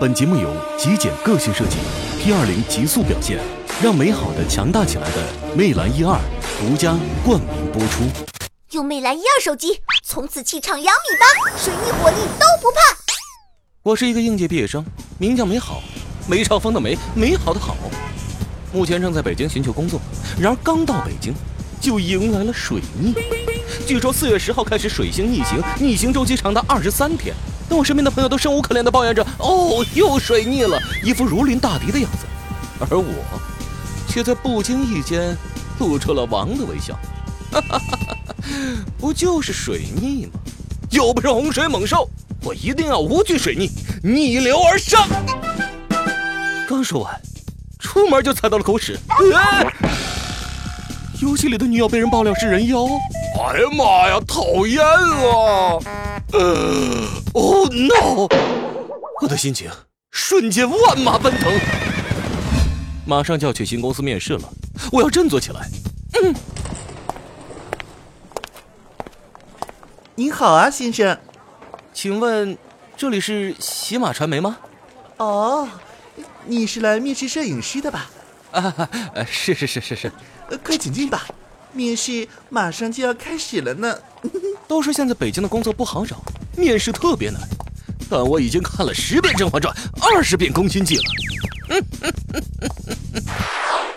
[0.00, 1.76] 本节目由极简个性设计
[2.18, 3.38] P 二零极速表现，
[3.82, 6.18] 让美好的强大起来的魅蓝 E 二
[6.58, 8.04] 独家冠名播出。
[8.70, 12.96] 用魅蓝 E 二手机，从此气场两米八，水逆火力都不怕。
[13.82, 14.82] 我是一个应届毕业生，
[15.18, 15.82] 名叫美好，
[16.26, 17.76] 梅超风的梅，美好的好。
[18.72, 20.00] 目前正在北京寻求工作，
[20.40, 21.34] 然而刚到北京，
[21.78, 23.12] 就迎来了水逆。
[23.86, 27.34] 据说四月十号开始水星逆行，逆行周期长达二十三天。
[27.70, 32.26] 但我身边的朋友都生无可恋地抱怨着：“哦，又水逆了！”一副如临大敌的样子。
[32.80, 33.04] 而我，
[34.08, 35.36] 却在不经意间
[35.78, 36.98] 露出了王的微笑。
[37.52, 38.16] 哈哈哈哈
[38.98, 40.32] 不就是水逆吗？
[40.90, 42.10] 又不是洪水猛兽，
[42.42, 43.70] 我一定要无惧水逆，
[44.02, 45.06] 逆流而上。
[46.68, 47.20] 刚说完，
[47.78, 48.98] 出门就踩到了狗屎。
[49.32, 49.62] 啊
[51.22, 52.86] 游戏里的女友被人爆料是人妖。
[53.38, 55.78] 哎呀妈呀，讨厌啊！
[56.32, 58.28] 呃 ，Oh no！
[59.22, 59.70] 我的心情
[60.10, 61.52] 瞬间万马奔腾。
[63.06, 64.52] 马上就要去新公司面试了，
[64.92, 65.68] 我要振作起来。
[66.22, 66.34] 嗯，
[70.14, 71.18] 您好啊，先生。
[71.92, 72.56] 请问
[72.96, 74.58] 这里是喜马传媒吗？
[75.18, 75.68] 哦，
[76.46, 78.10] 你是来面试摄影师的吧？
[78.52, 80.12] 啊，呃是是是是是，
[80.48, 81.26] 呃，快请进吧，
[81.72, 83.98] 面试马上就要开始了呢。
[84.66, 86.22] 都说现在北京的工作不好找，
[86.60, 87.40] 面试特别难，
[88.10, 89.74] 但我已经看了十遍《甄嬛传》，
[90.14, 91.04] 二十遍《宫心计》了。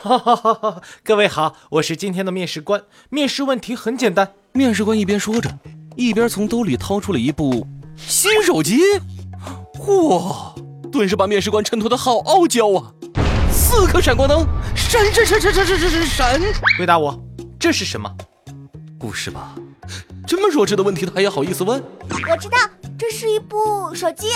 [0.02, 0.82] 哈哈哈哈！
[1.04, 2.82] 各位好，我是今天的面试官。
[3.10, 5.60] 面试问题很简单，面试官一边说着，
[5.96, 8.80] 一边从兜里掏出了一部新手机。
[9.88, 10.56] 哇！
[10.92, 12.92] 顿时把面试官衬托的好傲娇啊！
[13.52, 16.40] 四颗闪光灯，闪闪闪闪闪闪闪闪闪！
[16.78, 17.20] 回答我，
[17.60, 18.16] 这是什么？
[19.00, 19.56] 故事吧？
[20.26, 21.82] 这么弱智的问题，他也好意思问？
[22.30, 22.58] 我知道，
[22.98, 24.28] 这是一部手机。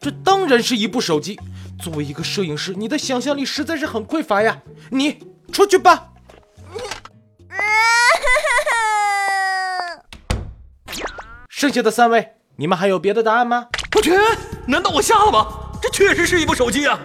[0.00, 1.38] 这当然是一部手机。
[1.82, 4.62] 作为一个摄影师，你的想象力实在是很匮乏呀！
[4.90, 5.18] 你
[5.52, 6.10] 出去吧。
[11.48, 13.68] 剩下的三位，你们还有别的答案吗？
[13.96, 14.12] 我去，
[14.66, 15.46] 难道我瞎了吗？
[15.82, 16.98] 这确实是一部手机啊！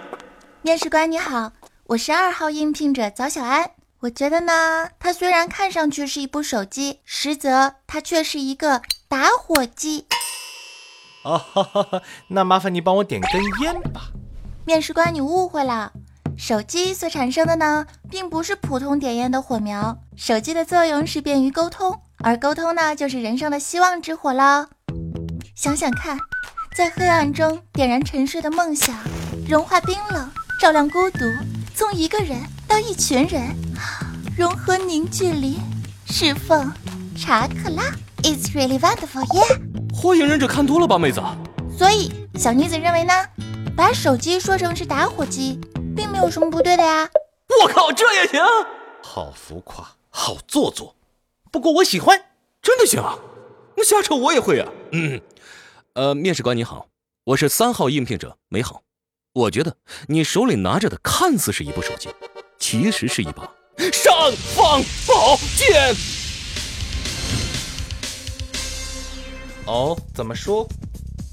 [0.62, 1.52] 面试官你好，
[1.86, 3.72] 我是二号应聘者早小安。
[4.02, 10.06] 我觉得呢，它虽然看上去是一部手机，实则它却是一个打火机。
[11.24, 14.12] 哦，哈哈哈，那麻烦你帮我点根烟吧。
[14.66, 15.92] 面试官，你误会了，
[16.38, 19.98] 手机所产生的呢，并不是普通点烟的火苗。
[20.16, 24.68] 手机的作用是便于沟通，而沟通呢，就是人生的希望之火喽。
[25.56, 26.18] 想想看，
[26.74, 28.96] 在黑暗中点燃沉睡的梦想，
[29.46, 30.32] 融化冰冷，
[30.62, 31.26] 照亮孤独，
[31.76, 33.56] 从一个人到一群人，
[34.38, 35.58] 融合凝聚力，
[36.06, 36.74] 释放
[37.16, 37.84] 查克拉。
[38.24, 39.96] It's really wonderful, yeah。
[39.96, 41.22] 火影忍者看多了吧，妹子？
[41.78, 43.14] 所以小女子认为呢，
[43.76, 45.60] 把手机说成是打火机，
[45.96, 47.10] 并没有什么不对的呀。
[47.62, 48.42] 我靠，这也行？
[49.02, 50.96] 好浮夸，好做作。
[51.52, 52.26] 不过我喜欢，
[52.62, 53.18] 真的行啊？
[53.76, 54.70] 那瞎扯我也会啊。
[54.92, 55.22] 嗯，
[55.94, 56.88] 呃，面试官你好，
[57.24, 58.84] 我是三号应聘者美好。
[59.32, 62.10] 我觉得你手里拿着的看似是一部手机，
[62.60, 63.50] 其实是一把
[63.94, 65.96] 尚方宝剑。
[69.66, 70.68] 哦，怎么说？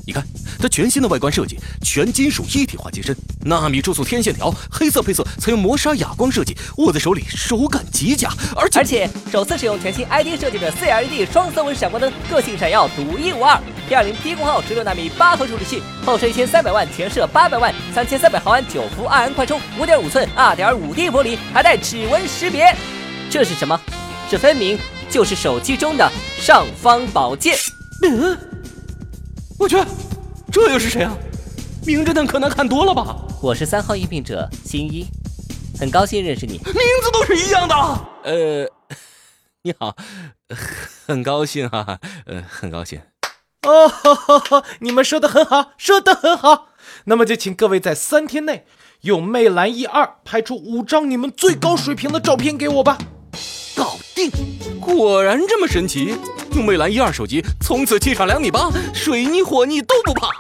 [0.07, 0.25] 你看，
[0.61, 13.61] 它全新的外观设计，全金属一体化机身，纳米注塑天线条，黑色配色采用磨砂哑光设计，握在手里手感极佳，而且而且首次使用全新 ID 设计的 CLED 双色温闪光灯，个性闪耀，独一无二。
[13.89, 22.73] P 二零 P 功耗十六纳米八核处理器，后摄一千三百万，前摄八百万，三千三百毫安九伏二安快充，五点五寸二点五 D 玻璃，还带指纹识别。
[23.29, 23.81] 这是什么？
[24.31, 24.79] 这分明
[25.11, 26.09] 就是手机中的
[26.41, 27.57] 尚方宝剑。
[28.03, 28.39] 嗯，
[29.59, 29.77] 我去，
[30.53, 31.17] 这又是谁啊？
[31.87, 33.17] 名侦探柯南看多了吧？
[33.41, 35.07] 我是三号应聘者新一，
[35.79, 36.55] 很高兴认识你。
[36.55, 36.63] 名
[37.03, 37.75] 字都是一样的。
[38.25, 38.69] 呃，
[39.63, 39.97] 你好，
[41.07, 43.01] 很高兴哈、哈，呃，很高兴。
[43.63, 46.69] 哦，哈哈哈，你们说的很好，说的很好。
[47.05, 48.67] 那么就请各位在三天内
[49.03, 52.99] 用魅蓝 E 二拍出五张你们最高水平的照片给我吧。
[53.75, 54.31] 搞定！
[54.81, 56.17] 果然这么神奇，
[56.57, 60.31] 用魅蓝一二手机，从此气场两米八，水逆火逆都不怕。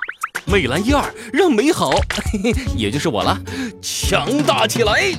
[0.46, 3.38] 魅蓝一二让美好，嘿嘿，也就是我了，
[3.82, 5.12] 强大起来。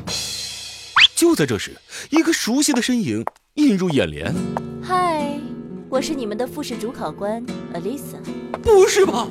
[1.16, 1.78] 就在这时，
[2.10, 3.24] 一个熟悉的身影
[3.56, 4.34] 映入眼帘。
[4.82, 5.40] 嗨，
[5.88, 7.46] 我是你们的复试主考官
[7.76, 8.18] Alisa，
[8.64, 9.28] 不是吧？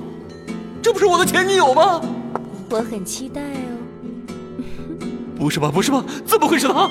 [0.81, 2.01] 这不是我的前女友吗？
[2.71, 3.75] 我很期待哦。
[5.37, 5.69] 不是吧？
[5.69, 6.05] 不是吧？
[6.25, 6.89] 怎么会是她？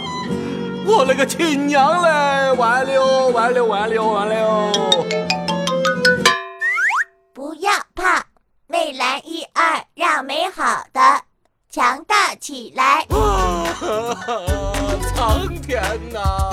[0.88, 2.54] 我勒个亲娘嘞！
[2.54, 4.72] 完了完了完了完了！
[7.34, 8.24] 不要怕，
[8.68, 11.02] 魅蓝一二二，让美好的
[11.72, 13.06] 强大起来。
[15.16, 15.82] 苍天
[16.14, 16.45] 呐！